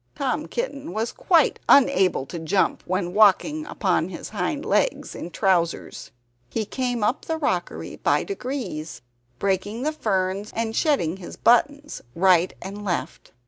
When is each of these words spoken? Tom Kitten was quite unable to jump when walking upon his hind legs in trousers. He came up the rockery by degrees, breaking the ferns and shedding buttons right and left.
Tom 0.15 0.47
Kitten 0.47 0.93
was 0.93 1.11
quite 1.11 1.59
unable 1.69 2.25
to 2.25 2.39
jump 2.39 2.81
when 2.87 3.13
walking 3.13 3.67
upon 3.67 4.09
his 4.09 4.29
hind 4.29 4.65
legs 4.65 5.13
in 5.13 5.29
trousers. 5.29 6.09
He 6.49 6.65
came 6.65 7.03
up 7.03 7.25
the 7.25 7.37
rockery 7.37 7.97
by 7.97 8.23
degrees, 8.23 9.03
breaking 9.37 9.83
the 9.83 9.91
ferns 9.93 10.51
and 10.55 10.75
shedding 10.75 11.19
buttons 11.43 12.01
right 12.15 12.51
and 12.63 12.83
left. 12.83 13.31